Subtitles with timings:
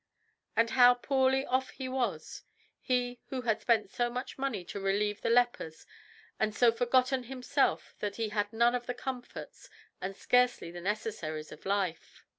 [0.55, 2.41] "And how poorly off he was;
[2.79, 5.85] he who had spent so much money to relieve the lepers
[6.39, 9.69] had so forgotten himself that he had none of the comforts
[10.01, 12.25] and scarcely the necessaries of life."